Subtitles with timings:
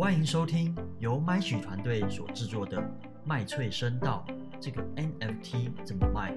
[0.00, 2.78] 欢迎收听由麦曲团队所制作的
[3.22, 4.24] 《麦翠声道》
[4.58, 6.34] 这个 NFT 怎么卖？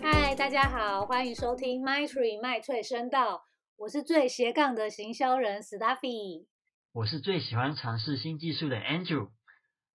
[0.00, 3.44] 嗨，大家好，欢迎收听 My Tree 麦翠声道，
[3.76, 6.46] 我是最斜杠的行销人 Stuffy。
[6.92, 9.28] 我是最喜欢尝试新技术的 Andrew。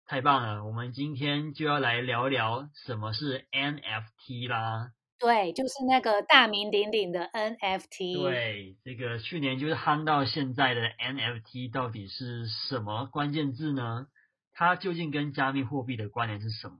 [0.09, 4.93] 太棒了，我们今天就要来聊聊什么是 NFT 啦。
[5.19, 8.19] 对，就是那个大名鼎鼎的 NFT。
[8.19, 14.07] 对，这个去年就是夯到现在的 NFT 到底是什么关键字呢？
[14.55, 16.77] 它究竟跟加密货币的关联是什么？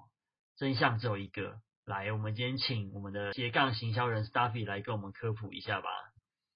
[0.57, 1.57] 真相只有一个。
[1.85, 5.91] 来，我们今天请我们的斜杠行销人 Stuffy 来跟我们科普一下吧。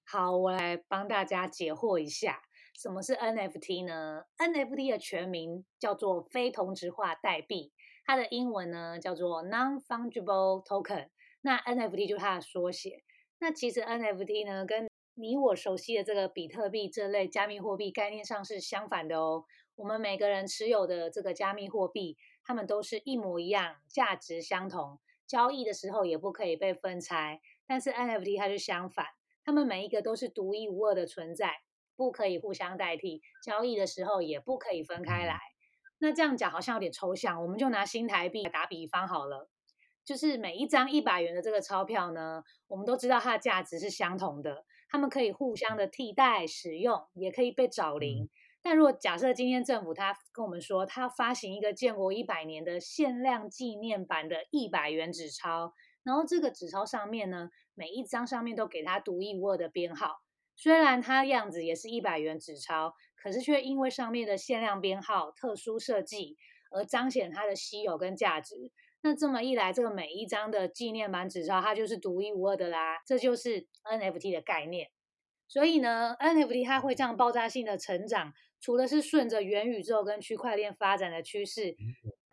[0.07, 2.39] 好，我来帮大家解惑一下，
[2.73, 7.71] 什么是 NFT 呢？NFT 的全名叫做非同质化代币，
[8.05, 11.09] 它的英文呢叫做 Non-Fungible Token。
[11.41, 13.03] 那 NFT 就是它的缩写。
[13.39, 19.45] 那其实 NFT 呢，跟你我熟悉的这个比特币这类加密货币概念上是相反的哦。
[19.75, 27.41] 我们每个人持有的这个加密货币，它们都是一模一样，价值相同，交易的时候也不可以被分拆。
[27.67, 29.07] 但是 NFT 它就相反，
[29.43, 31.62] 它们每一个都是独一无二的存在，
[31.95, 35.39] 不可以互相代替，交易的时候也不可以分开来。
[35.99, 39.49] 那这样讲好像有点抽象，我们就拿新台币打比方好了。
[40.05, 48.29] 就是每一张一百元的这个钞票呢，我们都知道它的价值是相同的，它们可以互相的替代使用，也可以被找零。
[48.61, 60.17] 但如果假设今天政府他跟我们说，他要发行一个建国一百年的限量纪念版的一百元纸钞，然后这个纸钞上面呢，每一张上面都给它独一无二的编号，
[60.55, 66.37] 虽然它样子也是一百元纸钞，可是却因为上面的限量编号、特殊设计
[66.71, 68.71] 而彰显它的稀有跟价值。
[69.01, 73.01] 那这么一来，这个每一张的纪念版纸钞，它就是独一无二的啦。
[73.05, 74.89] 这就是 NFT 的概念。
[75.47, 81.75] 所以呢，NFT 它会这样爆炸性的成长，除了是顺着元宇宙跟区块链发展的趋势，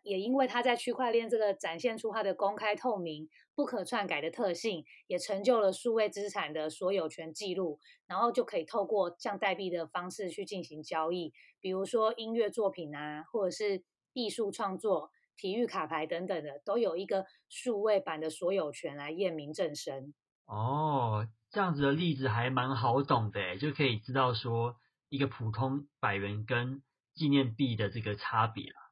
[0.02, 15.10] 也因为它在区块链这个展现出它的公开透明、不可篡改的特性，也成就了数位资产的所有权记录，然后就可以透过像代币的方式去进行交易，比如说音乐作品啊，或者是艺术创作。
[15.36, 20.12] 体育卡牌等等的，都有一个数位版的所有权来验明正身。
[20.44, 24.76] 哦，这样子的例子还蛮好懂的，就可以知道说
[25.08, 26.82] 一个普通百元跟
[27.14, 28.89] 纪念币的这个差别了。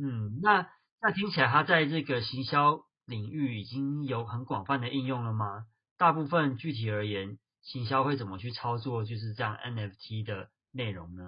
[0.00, 0.68] 嗯，那
[1.00, 5.66] 那听起来它在这个行销领域已经有很广泛的应用了吗？
[5.96, 11.24] 大部分具体而言，行销会怎么去操作就是这样 NFT 的内容呢？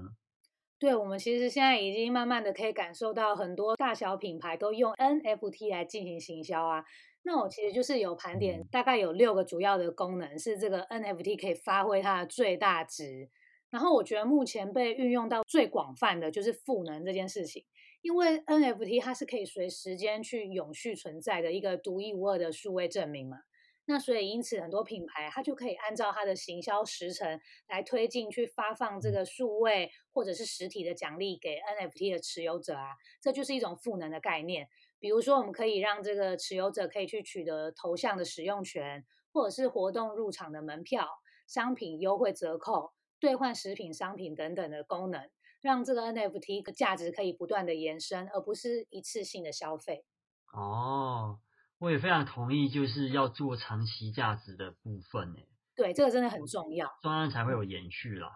[0.78, 6.84] 对我们其实现在已经慢慢的可以感受到，很多大小品牌都用 NFT 来进行行销啊。
[7.22, 13.28] 那我其实就是有盘点，大概有六个主要的功能是这个 NFT 可以发挥它的最大值。
[13.68, 17.62] 然后我觉得目前被运用到最广泛的就是赋能这件事情，
[18.02, 23.38] 因为 NFT 它是可以随时间去永续存在的一个独一无二的数位证明嘛。
[23.86, 34.68] 那所以，因此很多品牌它就可以按照它的行销时程来推进去发放这个数位或者是实体的奖励给 NFT 的持有者啊，这就是一种赋能的概念。
[35.00, 41.08] 比如说，我们可以让这个持有者可以去取得头像的使用权，或者是活动入场的门票、
[41.48, 45.28] 商品优惠折扣、兑换食品商品等等的功能，
[45.60, 50.04] 让这个 NFT 的价值可以不断的延伸，而不是一次性的消费。
[50.52, 51.38] 哦。
[51.80, 58.28] 我也非常同意，就是要做长期价值的部分，诶，对，这个真的很重要，专案才会有延续啦。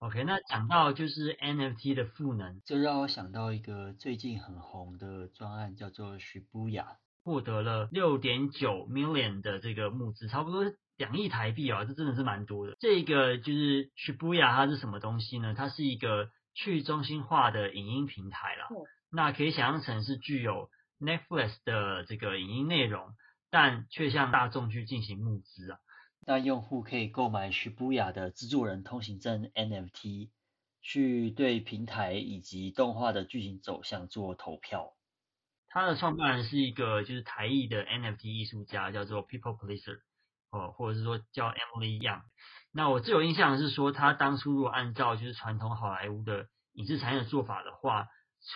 [0.00, 12.76] OK，那讲到就是 NFT 的赋能，就让我想到一个最近很红的专案，叫做 Shibuya，获得了六点九 million 的这个募资，差不多两亿台币啊，这真的是蛮多的。
[12.80, 15.54] 这个就是 Shibuya，它是什么东西呢？
[15.56, 18.68] 它是一个去中心化的影音平台啦。
[19.10, 20.70] 那可以想象成是具有。
[21.02, 23.16] Netflix 的这个影音内容，
[23.48, 25.78] 但却向大众去进行募资啊。
[26.26, 30.28] 那用户可以购买徐布雅的制作人通行证 NFT，
[30.82, 34.92] 去对平台以及动画的剧情走向做投票。
[35.68, 40.00] 他的创办人是一个就是台裔的 NFT 艺术家，叫做 People Pleaser，
[40.50, 42.20] 哦，或者是说叫 Emily Young。
[42.72, 48.06] 那我最有印象是说，他当初如果按照就是传统好莱坞的影视产业的做法的话。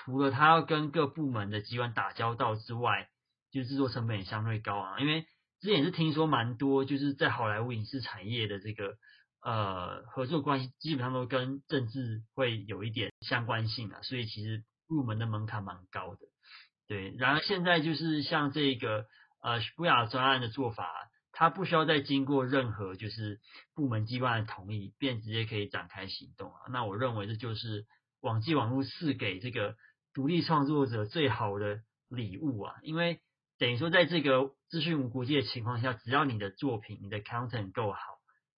[0.03, 3.07] 除了他要跟各部门的机关打交道之外，
[3.53, 5.03] 就制作成本也相对高昂。
[5.03, 5.27] 因为
[5.61, 8.95] 之前也是听说蛮多，就是在好莱坞影视产业的这个
[9.43, 16.21] 呃合作关系，基本上都跟政治会有一点相关性啊，所以其实入门的门槛蛮高的。
[16.89, 19.05] 对，然而现在就是像这个
[19.43, 20.91] 呃布雅专案的做法，
[21.37, 23.41] 他不需要再经过任何就是
[23.75, 26.61] 部门机关的同意，便直接可以展开行动啊。
[26.71, 27.85] 那我认为这就是
[28.21, 29.77] 网际网络赐给这个
[30.15, 33.21] 独立创作者最好的礼物啊，因为
[33.59, 37.99] 等于说在这个资讯无国界的情况下，只要你的作品、你的 content 够好，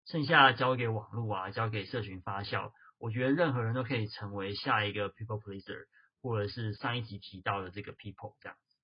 [0.06, 5.86] 剩下交给网络啊，交给社群发酵，我觉得任何人都可以成为下一个 people pleaser，
[6.20, 8.76] 或者是上一集提到的这个 people 这样子。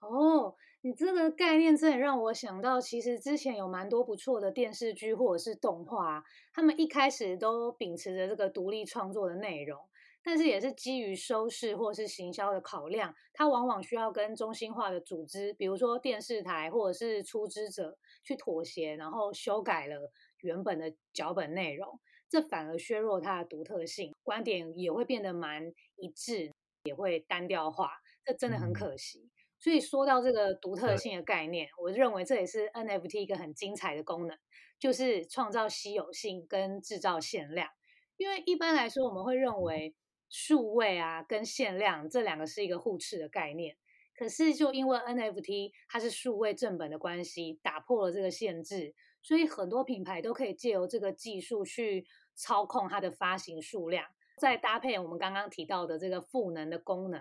[0.00, 0.54] 哦，
[0.86, 6.22] 你这个概念真的让我想到，其实之前有蛮多不错的电视剧或者是动画，
[6.52, 9.80] 他们一开始都秉持着这个独立创作的内容，
[10.22, 20.12] 但是也是基于收视或是行销的考量，它往往需要跟中心化的组织，比如说电视台或者是出资者去妥协，然后修改了
[20.42, 21.98] 原本的脚本内容，
[22.28, 26.52] 这反而削弱它的独特性，观点也会变得蛮一致，
[26.84, 27.90] 也会单调化，
[28.24, 29.28] 这真的很可惜。
[29.58, 34.36] 所以说到这个独特性的概念，我认为这也是 NFT 一个很精彩的功能，
[34.78, 37.68] 就是创造稀有性跟制造限量。
[38.16, 39.94] 因为一般来说，我们会认为
[40.28, 43.76] 数位啊跟限量这两个是一个互斥的概念。
[44.18, 54.06] 可是就因为 NFT 它是数位正本的关系，打破了这个限制，所以很多品牌都可以借由这个技术去操控它的发行数量，
[54.38, 57.20] 再搭配我们刚刚提到的这个赋能的功能。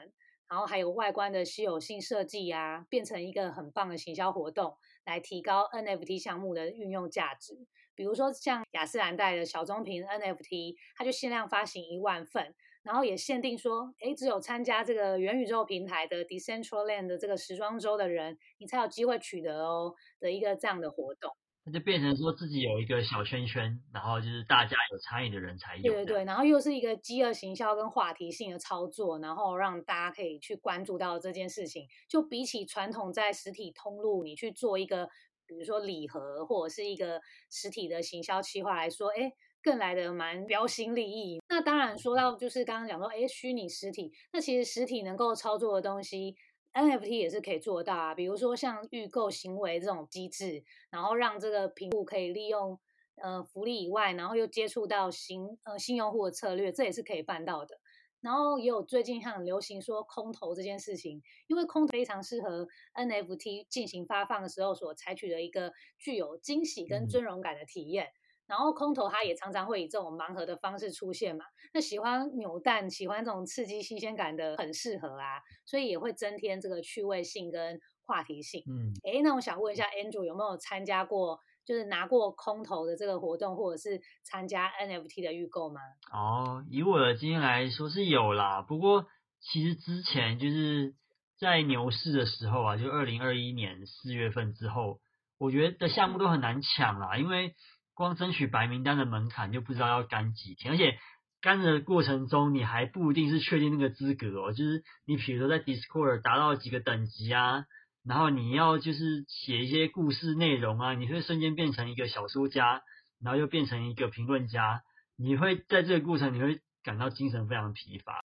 [0.50, 7.68] 然后还有外观的稀有性设计呀，变成一个很棒的行销活动，来提高 NFT 项目的运用价值。
[7.96, 12.54] 比如说像雅诗兰黛的小棕瓶 NFT，它就限量发行一万份，
[12.84, 21.32] 然后也限定说，哎，只有参加这个元宇宙平台的 Decentraland 的这个时装周的人，你才有机会取得哦的一个这样的活动。
[21.68, 25.82] 那就变成说自己有一个小圈圈，然后就是大家有参与的人才有。
[25.82, 31.88] 对对对，然后又是一个饥饿行销跟话题性的操作，然后让大家可以去关注到这件事情。
[32.08, 35.10] 就比起传统在实体通路，你去做一个，
[35.48, 37.20] 比如说礼盒或者是一个
[37.50, 39.32] 实体的行销企划来说，哎，
[39.64, 41.42] 更来的蛮标新立异。
[41.50, 46.36] 那当然说到就是刚刚讲说，哎，虚拟实体，那其实实体能够操作的东西。
[46.76, 52.78] NFT 也是可以做到啊，比如说像预购行为这种机制，然后让这个屏幕可以利用
[53.16, 57.80] 呃福利以外，然后又接触到新呃新用户的策略，这也是可以办到的。
[58.20, 68.10] 然后也有最近很流行说空投这件事情，因为空投非常适合 NFT 进行发放的时候所采取的一个具有惊喜跟尊荣感的体验。
[68.48, 78.62] 然后空投它也常常会以这种盲盒的方式出现嘛，那喜欢扭蛋、喜欢这种刺激新鲜感的很适合啊，所以也会增添这个趣味性跟话题性。
[78.68, 85.82] 嗯，哎，那我想问一下 Andrew 有没有参加过，就是拿过空投的这个活动，或者是参加 NFT 的预购吗？
[86.14, 89.08] 哦，以我的经验来说是有啦，不过
[89.42, 90.94] 其实之前就是
[91.40, 95.00] 在牛市的时候啊，就二零二一年四月份之后，
[95.40, 97.56] 我觉得的项目都很难抢啦，因为。
[97.96, 101.00] 光争取白名单的门槛就不知道要干几天，而且
[101.42, 104.52] 干的过程中你还不一定是确定那个资格哦。
[104.52, 107.66] 就是你比如说在 Discord 达到几个等级啊，
[108.04, 112.82] 然后你要就是写一些故事内容啊，你会瞬间变成一个小说家，
[113.24, 114.82] 然后又变成一个评论家，
[115.16, 118.24] 你会在这个过程你会感到精神非常疲乏。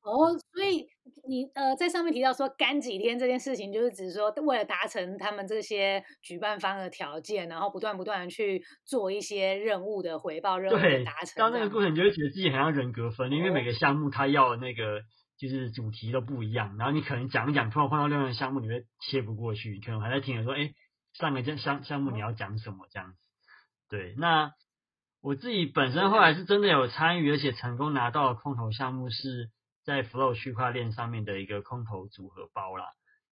[0.00, 0.86] 哦，所以
[1.28, 11.38] 你呃在上面提到说干几天这件事情，就是只是说为了达成他们这些举办方的条件，然后不断不断的去做一些任务的回报，任务的达成。
[11.38, 15.00] 到那个过程，你就会觉得自己很像人格分裂，因为每个项目它要那个
[15.38, 20.70] 就是主题都不一样，然后你可能讲一讲，突然碰到另外一个项目，你会切不过去，你可能还在听着说，哎，
[21.14, 23.18] 上个项项项目你要讲什么这样子。
[23.88, 24.52] 对，那
[25.22, 29.50] 我自己本身后来是真的有参与，而且成功拿到空投项目是。
[29.88, 32.84] 在 Flow 区块链上面的一个空投组合包啦，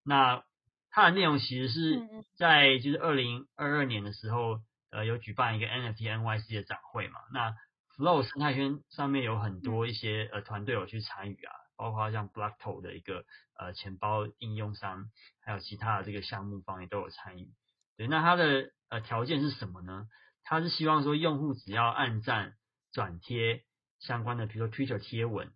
[0.02, 0.42] 那
[0.88, 2.00] 它的内容其实是
[2.38, 7.20] 在就是二零二二年的时候，呃，有举办一个 NFT NYC 的展会嘛。
[7.30, 7.54] 那
[7.94, 13.26] Flow 生态圈上面有很多一些呃团队有去参与啊，包括像 Blockto 的一个
[13.58, 15.10] 呃钱包应用商，
[15.44, 17.50] 还有其他的这个项目方也都有参与。
[17.98, 20.06] 对，那它的呃条件是什么呢？
[20.42, 22.54] 它是希望说用户只要按赞
[22.92, 23.62] 转贴
[23.98, 25.52] 相关的，比如说 Twitter 贴文。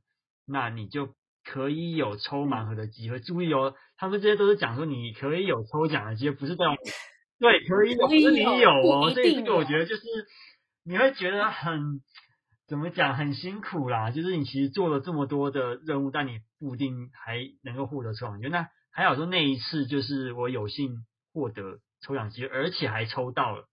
[0.51, 1.15] 那你就
[1.45, 3.21] 可以有抽盲盒的机会。
[3.21, 6.77] 注意哦，他们这些都是讲说你可以有抽奖的机会，不是这种。
[7.41, 9.11] 对，可以有，不是你有哦。
[9.11, 10.03] 所以这个我觉得就是
[10.85, 12.01] 你会觉得很
[12.69, 14.11] 怎么讲，很辛苦啦。
[14.11, 18.51] 就是你其实做了这么多的任务，但你不一定还能够获得抽奖。
[18.51, 23.65] 那还好说那一次就是我有幸获得抽奖机会，而且还抽到了。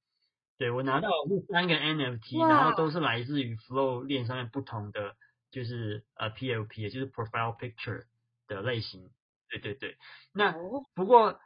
[0.57, 5.13] 对我拿到是三个 NFT，然后都是来自于 Flow 链上面不同的。
[5.57, 8.03] 就是呃 PLP，也就是 Profile Picture
[8.47, 9.09] 的类型，
[9.49, 9.97] 对对对。
[10.35, 10.53] 那
[10.93, 11.39] 不过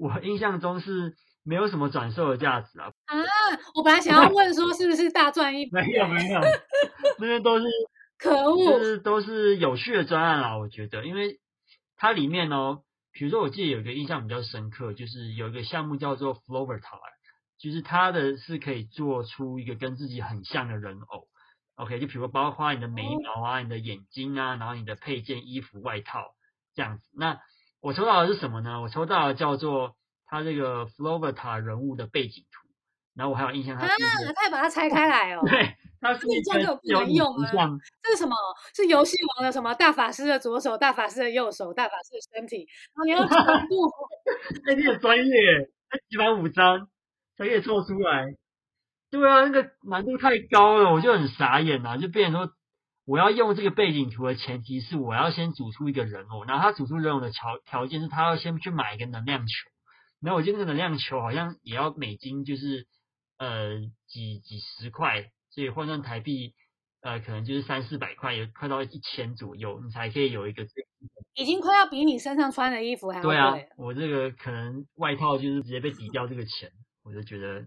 [0.00, 2.86] 我印象中是没有什么转售的价值啊。
[2.86, 3.14] 啊，
[3.74, 5.72] 我本来想要问说是不是大赚一笔？
[5.72, 6.40] 没有没有，
[7.18, 7.66] 那些都是
[8.16, 8.82] 可就恶！
[8.82, 11.40] 是都是有趣的专案啦，我觉得，因为
[11.98, 17.00] 它里面哦，比如说我记得有一个印象比较深刻，就是有一个项目叫做 Flovertar，
[17.58, 21.28] 就是它的是可以做出一个跟自己很像的人偶。
[21.78, 26.34] OK，就比如包括你的眉毛啊、你的眼睛啊，然后你的配件、衣服、外套
[26.74, 27.08] 这样子。
[27.16, 27.40] 那
[27.80, 28.80] 我抽到的是什么呢？
[28.82, 32.68] 我抽到的叫做他这个 Flovertar 人物的背景图，
[33.14, 35.42] 然后我还有印象他啊是一个，他还把它拆开来哦。
[35.46, 37.48] 对，它是一个这样就不能用啊
[38.02, 38.34] 这是什么？
[38.74, 43.88] 是游戏王的什么大法师的左手、大法师的右手、大法师的身体，然后你要全部
[44.66, 46.88] 哎、你很专业耶，才几百五张
[47.36, 48.34] 才可以做出来。
[49.10, 52.54] 对啊，那个难度太高了，我就很傻眼啊，就变成说，
[53.06, 59.70] 我要用这个背景图的前提是我要先组出一个人偶，然后他组出人偶的条条件是他要先去买一个能量球，
[60.20, 62.86] 然后我记得那个能量球好像也要美金就是
[63.38, 66.52] 呃几几十块，所以换算台币
[67.00, 70.72] 呃可能就是三四百块，也快到一千左右，你才可以有一个这
[71.32, 76.72] 已经快要比你身上穿的衣服还要贵对啊了。，我这个可能外套就是直接被抵掉这个钱，
[77.04, 77.64] 我就觉得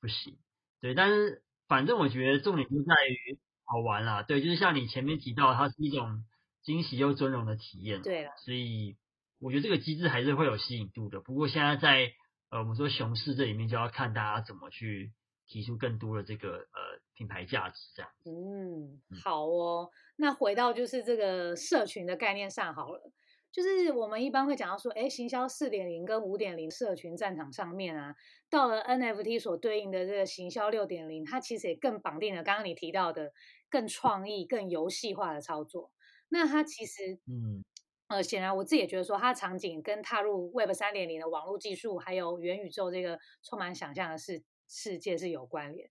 [0.00, 0.36] 不行。
[0.80, 4.22] 对，但是反正我觉得重点就在于好玩啦。
[4.22, 6.24] 对，就是像你前面提到，它是一种
[6.62, 8.02] 惊喜又尊荣的体验。
[8.02, 8.96] 对了，所以
[9.40, 11.20] 我觉得这个机制还是会有吸引度的。
[11.20, 12.12] 不过现在在
[12.50, 15.12] 呃我们说熊市这里面，就要看大家怎么去
[15.46, 18.10] 提出更多的这个呃品牌价值这样。
[18.24, 19.90] 嗯，好哦。
[20.16, 23.12] 那回到就是这个社群的概念上好了，
[23.50, 28.14] 就是我们一般会讲到说，哎，行销四点零跟五点零社群战场上面啊，
[28.50, 33.32] 到了 NFT 所对应的这个行销六点零，它其实也更绑定了刚刚你提到的
[33.70, 35.92] 更创意、更游戏化的操作。
[36.28, 37.64] 那它其实嗯
[38.08, 45.88] 呃，显然我自己也觉得说，它场景跟踏入 Web 三点零的网络技术，还有元宇宙这个充满想象的世世界是有关联。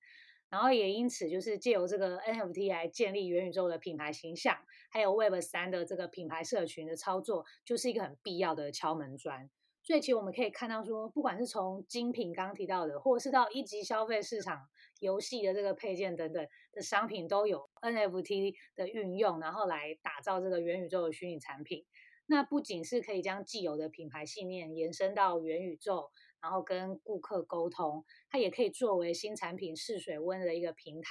[0.50, 4.58] 然后也因此，就是借由这个 NFT 来建立元宇宙的品牌形象，
[4.90, 9.50] 还有 Web 三的这个品牌社群的操作，就是一个很必要的敲门砖。
[9.84, 14.68] 所以其实我们可以看到说，不管是从精品刚提到的，或者是到一级消费市场、
[15.00, 21.86] 游戏的这个配件等等的商品，都有 NFT 的运用，然后来打造这个元宇宙的虚拟产品。
[22.26, 31.10] 那不仅是可以将既有的品牌信念延伸到元宇宙，然后跟顾客沟通，它也可以作为新产品试水温的一个平台。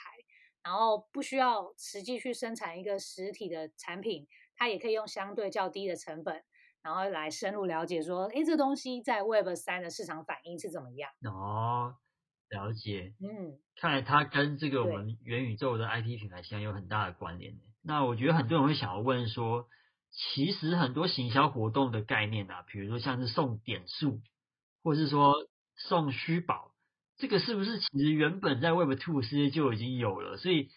[0.63, 6.43] 然后不需要实际去生产一个实体的产品，它也可以用相对较低的成本，
[6.83, 11.13] 然后来深入了解说，哎，这东西在 Web 三的市场反应是怎么样？
[11.23, 11.95] 哦，
[12.49, 13.15] 了解。
[13.21, 17.55] 嗯，看来它跟这个我对们元宇宙的 IP 品牌形象有很大的关联。
[17.85, 19.69] 那我觉得很多人会想要问说，
[20.11, 24.21] 其实很多行销活动的概念啊，比如说像是送点数，
[24.87, 25.35] 或是说
[25.75, 26.71] 送虚宝，
[27.17, 30.37] 这个是不是其实原本在 Web Two 世界就已经有了？
[30.37, 30.69] 所以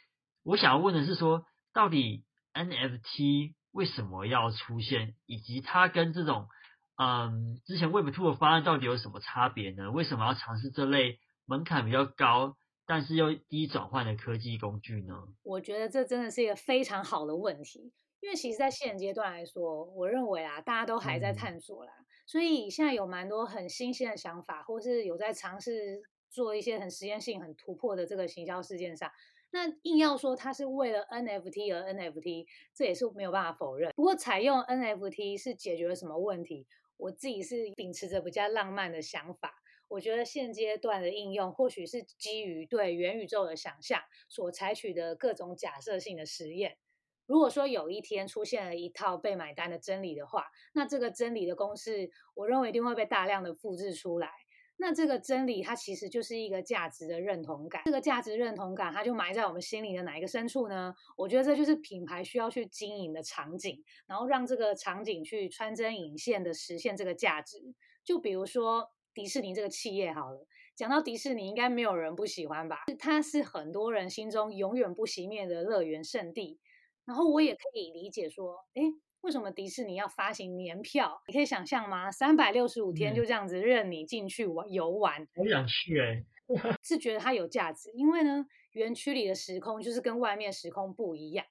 [0.43, 2.23] 我想要问的是说，到底
[2.55, 6.47] NFT 为什么要出现，以及它跟这种
[6.97, 9.91] 嗯之前 Web Two 的方案到底有什么差别呢？
[9.91, 15.21] 为什么要尝试这类门槛比较高，但是又低转换的科技工具呢？
[15.43, 21.93] 我觉得这真的是一个非常好的问题，因为其实，在现阶段来说，我认为啊，大家都还在嗯探索啦，
[22.29, 29.11] 所以现在有蛮多很新鲜的想法，或是有在尝试做一些很实验性、很突破的这个行销事件上。
[29.49, 32.45] 那硬要说它是为了 NFT 而 NFT，
[32.75, 33.91] 这也是没有办法否认。
[33.95, 36.67] 不过，采用 NFT 是解决了什么问题？
[36.97, 39.55] 我自己是秉持着比较浪漫的想法。
[39.87, 46.77] 我觉得现阶段的应用，或许是基于对元宇宙的想象所采取的各种假设性的实验。
[47.29, 54.31] 如果说有一天出现了一套被买单的真理的话，那这个真理的公式，我认为一定会被大量的复制出来。
[54.77, 57.83] 那这个真理，它其实就是一个价值的认同感。
[57.85, 60.91] 这个价值认同感，它就埋在我们心里的哪一个深处呢？
[61.15, 67.59] 我觉得这就是品牌需要去经营的场景，然后让这个场景去穿针引线的实现这个价值。
[68.03, 72.85] 就比如说迪士尼这个企业好了，讲到迪士尼，应该没有人不喜欢吧？
[72.97, 76.59] 它是很多人心中永远不熄灭的乐园圣地。
[77.09, 78.83] 然后我也可以理解说，哎，
[79.21, 81.19] 为什么迪士尼要发行年票？
[81.25, 82.11] 你可以想象吗？
[82.11, 86.23] 三百六十五天嗯就这样子任你进去玩游玩，我想去哎、
[86.83, 91.43] 是觉得它有价值，因为呢，园区里的时空就是跟外面时空不一样，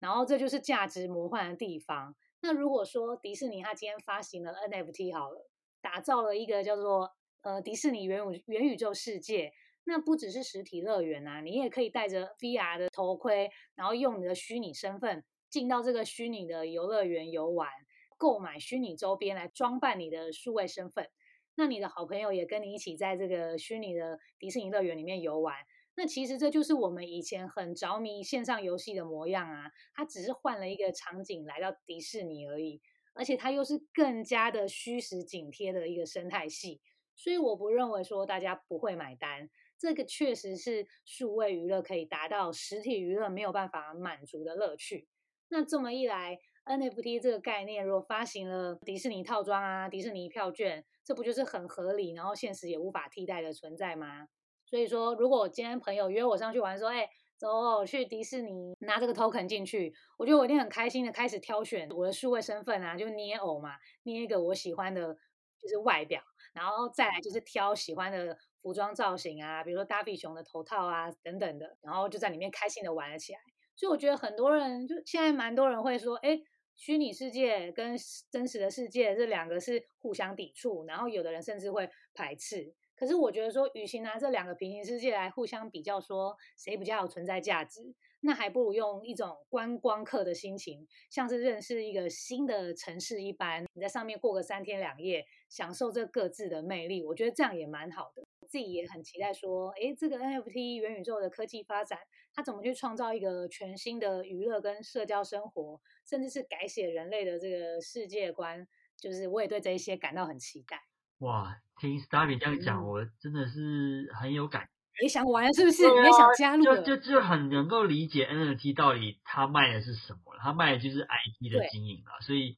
[0.00, 2.14] 然后这就是价值魔幻的地方。
[2.42, 5.48] 那如果说迪士尼它今天发行了 NFT 好了，
[5.80, 9.54] 打造了一个叫做呃迪士尼元宇元宇宙世界，
[9.88, 17.70] 那不只是实体乐园啊，你也可以戴着 VR 的头盔，然后用你的虚拟身份进到这个虚拟的游乐园游玩，
[18.16, 21.08] 购买虚拟周边来装扮你的数位身份。
[21.54, 25.54] 那你的好朋友也跟你一起在这个虚拟的迪士尼乐园里面游玩。
[25.94, 32.82] 那其实这就是我们以前很着迷线上游戏的模样啊，它只是换了一个场景来到迪士尼而已，
[33.14, 36.82] 而且它又是更加的虚实紧贴的一个生态系，
[37.14, 45.08] 所以我不认为说大家不会买单，这个确实是数位娱乐可以达到实体娱乐没有办法满足的乐趣。
[45.48, 54.28] 那这么一来，NFT 这个概念如果发行了迪士尼套装啊、迪士尼票券，这不就是很合理，然后现实也无法替代的存在吗？
[54.64, 65.16] 所以说，如果今天朋友约我上去玩，说，哎，走去迪士尼拿这个 token 进去，我觉得我一定很开心的开始挑选我的数位身份啊，就捏偶嘛，捏一个我喜欢的，
[65.60, 66.20] 就是外表，
[66.52, 73.38] 然后再来就是挑喜欢的服装造型啊，比如说大比熊的头套啊等等的，然后就在里面开心的玩了起来。
[73.76, 76.36] 所以我觉得很多人就现在蛮多人会说，哎，
[76.74, 77.96] 虚拟世界跟
[78.28, 82.74] 真实的世界这两个是互相抵触，然后有的人甚至会排斥。
[82.96, 97.02] 可是我觉得说，与其拿这两个平行世界来互相比较，说谁比较有存在价值，那还不如用一种观光客的心情，像是认识一个新的城市一般，你在上面过个三天两夜，享受这各自的魅力。
[97.02, 98.22] 我觉得这样也蛮好的。
[98.46, 101.98] 自己也很期待说，诶，这个 NFT 元宇宙的科技发展，
[102.34, 108.68] 它怎么去创造一个全新的娱乐跟社交生活，甚至是改写人类的这个世界观，
[109.00, 110.78] 就是我也对这一些感到很期待。
[111.20, 114.68] 哇，听 Starry 这样讲，我真的是很有感，
[115.02, 115.82] 也想玩是不是？
[115.82, 122.20] 也想加入，就就就很能够理解 NFT 到底它卖的是什么，它卖的就是 IP 的经营啊。
[122.20, 122.56] 所以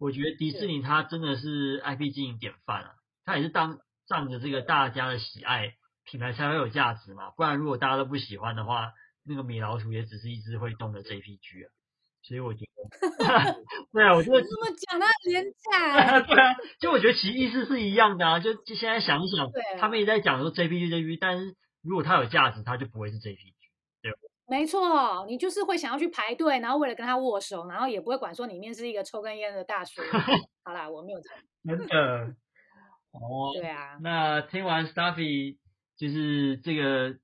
[0.00, 2.90] 我觉得迪士尼它真的是 IP 经营典范啊，
[3.24, 3.78] 它也是当
[4.08, 7.30] 仗着这个大家的喜爱，品牌才会有价值嘛。
[7.36, 8.92] 不然如果大家都不喜欢的话，
[9.24, 11.70] 那个米老鼠也只是一只会动的 JPG 啊。
[12.22, 13.24] 所以我觉得，
[13.92, 16.20] 对啊，我觉得这么讲，那廉价。
[16.20, 18.40] 对啊，就我觉得其实意思是一样的啊。
[18.40, 23.59] 就就现在想一想，他们也在讲说 JPG JPG，但是如果它有价值，它就不会是 JPG，对
[24.50, 30.02] 没错，你就是会想要去排队，然后为了跟他握手，然后也不会管说里面是一个抽根烟的大叔。
[30.64, 31.20] 好啦，我没有
[31.64, 32.34] 真的。
[33.12, 33.52] 哦。
[33.54, 33.96] 对啊。
[34.02, 35.56] 那听完 Stuffy
[35.96, 37.16] 就是这个。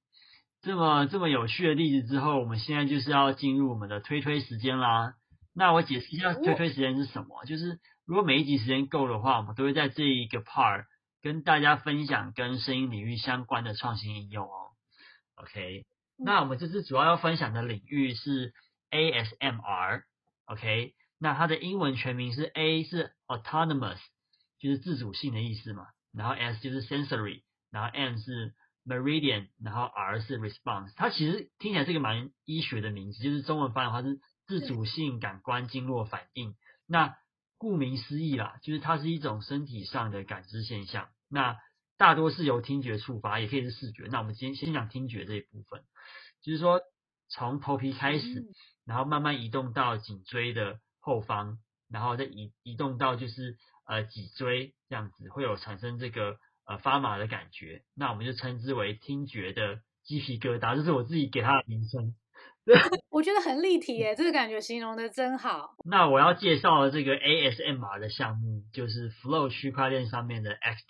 [0.62, 5.14] 这么这么有趣的例子之后，我们现在就是要进入我们的推推时间啦。
[5.54, 10.86] 那我解释一下推推时间是什么，就是如果每一集时间够的话，我们都会在这一个 part
[11.22, 14.72] 跟大家分享跟声音领域相关的创新应用哦。
[15.36, 15.84] OK，
[16.18, 18.54] 那我们这次主要要分享的领域是
[18.90, 23.98] ASMR，OK，那它的英文全名是 A 是 autonomous，
[24.58, 28.54] 就是自主性的意思嘛，然后 S 就是 sensory，然后 M 是
[28.86, 36.54] Meridian，然后 R 是 response，它其实听起来是一个蛮医学的名字，就是中文翻译的话是自主性感官经络反应。
[36.86, 37.16] 那
[37.58, 41.08] 顾名思义啦，就是它是一种身体上的感知现象。
[41.28, 41.58] 那
[41.96, 44.04] 大多是由听觉触发，也可以是视觉。
[44.10, 45.82] 那我们今天先讲听觉这一部分，
[46.42, 46.80] 就是说
[47.28, 48.46] 从头皮开始，
[48.84, 51.58] 然后慢慢移动到颈椎的后方，
[51.90, 53.56] 然后再移移动到就是
[53.86, 56.38] 呃脊椎这样子，会有产生这个。
[56.68, 62.16] 呃，发麻的感觉，那我们就称之为听觉的鸡皮疙瘩，这是我自己给它的名称。
[63.08, 65.76] 我觉得很立体耶，这个感觉形容的真好。
[65.84, 70.86] 那我要介绍的这个 ASMR 的项目，就是 Flow 区块链上面的 X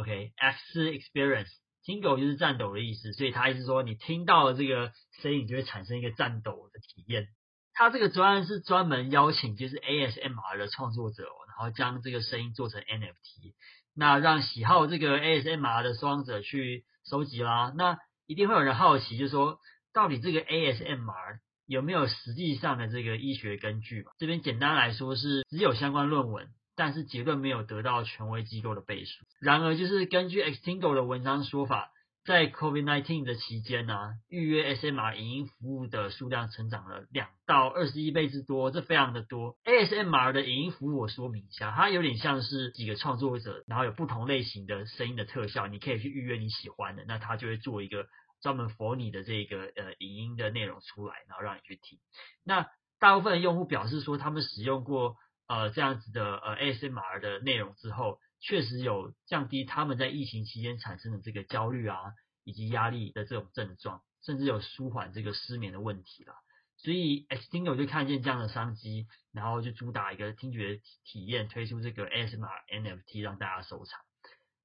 [0.00, 7.28] OK，X Experience，Tingle 就是颤抖的意思，所以他意思说你听到了这个声音，就会产生一个颤抖的体验。
[7.74, 13.54] 他这个专案是专门邀请就是 ASMR 的创作者，然后将这个声音做成 NFT。
[13.94, 17.72] 那让喜好这个 ASMR 的双者去收集啦。
[17.76, 19.58] 那一定会有人好奇，就是说
[19.92, 24.10] 到底这个 ASMR 有没有实际上的这个医学根据嘛？
[24.18, 29.26] 这边简单来说是只有相关论文，但是结论没有得到权威机构的背书。
[29.38, 31.90] 然而，就是根据 Extingo 的文章说法。
[32.24, 39.56] 在 COVID-19 的期间呢，预约 ASMR 影音服务的数量成长了两到二十一倍之多，这非常的多。
[39.64, 48.04] ASMR 的影音服务我说明一下，它有点像是几个创作者，然后有不同类型的声音的特效，你可以去预约你喜欢的，那它就会做一个
[48.42, 51.98] 专门 for 你的这个呃影音的内容出来，然后让你去听。
[52.44, 52.66] 那
[53.00, 55.16] 大部分的用户表示说，他们使用过
[55.48, 58.20] 呃这样子的呃 ASMR 的内容之后。
[58.40, 61.98] 确实有降低他们在疫情期间产生的这个焦虑啊，
[62.44, 66.34] 以及压力的这种症状，甚至有舒缓这个失眠的问题了。
[66.76, 73.98] 所以 Extingo 就看见这样的商机，然后就主打一个听觉体验，推出这个 ASMR NFT 让大家收藏。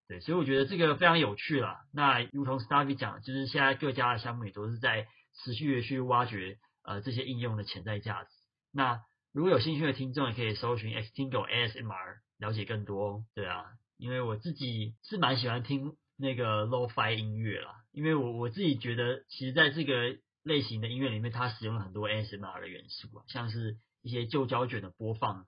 [0.08, 1.80] 对，所以我觉得这个非常有趣了。
[1.92, 8.30] 那如同 Starry 讲，就是现在各家的项目也都是在持续的去挖掘呃这些应用的潜在价值。
[8.72, 9.02] 那
[9.34, 12.24] 如果有兴趣的听众，也可以搜寻 Extingo ASMR。
[12.40, 13.64] 了解更多，对啊，
[13.96, 25.46] 因为我自己是蛮喜欢听那个 lo-fi 音乐啦，因为我我自己觉得，其实在这个类型的音乐里面，它使用了很多 ASMR 的元素啊，像是一些旧胶卷的播放，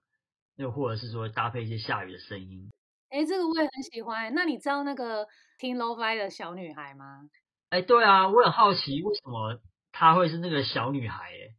[0.56, 2.72] 又或者是说搭配一些下雨的声音。
[3.10, 4.34] 哎，这个我也很喜欢。
[4.34, 5.28] 那你知道那个
[5.60, 7.30] 听 lo-fi 的小女孩吗？
[7.70, 9.60] 哎，对啊，我很好奇为什么
[9.92, 11.26] 她会是那个小女孩？
[11.26, 11.56] 哎，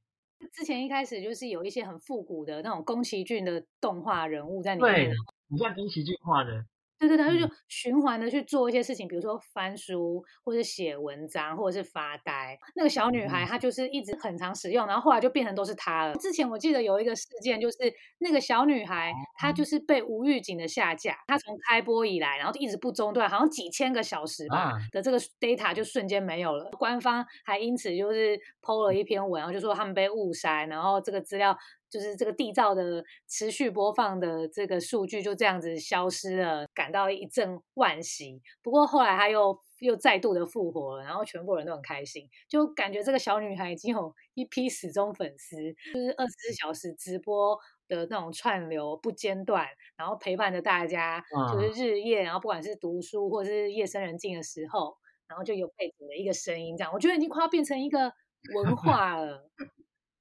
[0.52, 4.94] 之前一开始就是有一些很复古的那种宫崎骏的动画人物在里面。
[4.94, 5.12] 对，
[5.48, 6.64] 你像宫崎骏画的。
[6.98, 12.58] 对对对，他就循环的去做一些事情，比如说翻书，或者写文章，或者是发呆。
[12.74, 16.14] 那个小女孩她就是一直很常使用，然后后来就变成都是她了。
[16.14, 17.76] 之前我记得有一个事件，就是
[18.16, 26.70] 那个小女孩她就是被无预警的下架，它从开播以来，然后一直不中断，好像几千个小时吧的这个 data 就瞬间没有了。
[26.78, 31.56] 官方还因此就是 PO 了一篇文，然后就说他们被误删，然后这个资料。
[31.88, 38.42] 就是这个缔造的持续播放的这个数据就这样子消失了，感到一阵惋惜。
[38.60, 45.56] 不过后来他又又再度的复活了，然后全部人都很开心，就感觉这个小女孩已经有一批死忠粉丝，
[45.94, 47.56] 就是二十四小时直播
[47.88, 51.22] 的那种串流不间断，然后陪伴着大家，
[51.52, 54.96] 就是日夜，然后不管是读书或者是夜深人静的时候，
[55.28, 56.92] 然后就有背景的一个声音，这样。
[56.92, 58.12] 我觉得已经快要变成一个
[58.54, 59.48] 文 化了。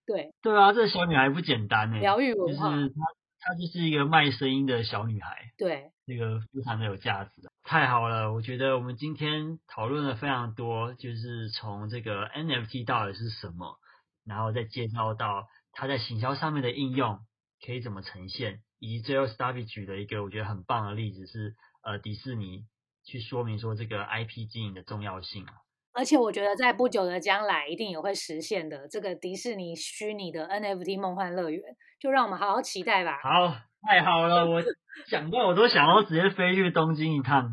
[0.06, 0.34] 对。
[0.42, 2.90] 对啊，这小女孩不简单哎，疗愈文化，就是。
[2.90, 2.96] 她，
[3.40, 13.78] 她就是一个卖声音的小女孩，对，那个非常的有价值，太好了，我觉得我们今天讨论了非常多，就是从这个 NFT 到底是什么，
[14.26, 17.20] 然后再介绍到它在行销上面的应用
[17.66, 22.66] 可以怎么呈现，以及最后 Stubby 举的一个我觉得很棒的例子是，呃，迪士尼
[23.06, 25.54] 去说明说这个 IP 经营的重要性啊。
[25.94, 31.62] 而且我觉得在不久的将来一定也会实现的，这个迪士尼虚拟的 NFT 梦幻乐园，
[32.02, 33.18] 就让我们好好期待吧。
[33.24, 33.56] 好，
[33.88, 34.62] 太好了， 我
[35.08, 37.50] 想到我都想要直接飞去东京一趟。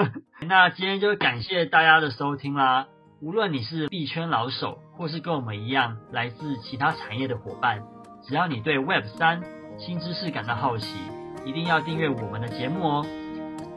[0.46, 2.88] 那今天就感谢大家的收听啦。
[3.22, 7.82] 无论你是币圈老手，或是跟我们一样来自其他产业的伙伴，
[8.24, 9.40] 只要你对 Web 三
[9.78, 10.96] 新知识感到好奇，
[11.44, 13.06] 一定要订阅我们的节目哦。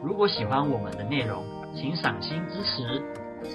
[0.04, 1.44] 如果喜欢我们的内容，
[1.76, 3.02] 请赏心支持。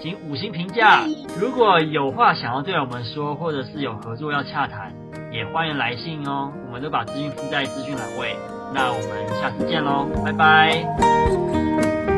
[0.01, 1.05] 请五星评价。
[1.39, 4.95] 如果有话想要对我们说，或者是有合作要洽谈，
[5.31, 6.51] 也欢迎来信哦。
[6.67, 8.35] 我们都把资讯附在资讯栏位。
[8.73, 12.14] 那我们下次见喽，拜拜。